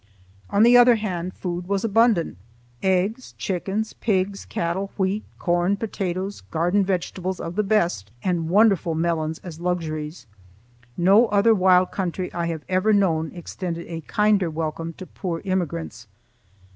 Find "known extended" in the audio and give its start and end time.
12.93-13.85